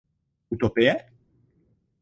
Utopie? 0.51 0.95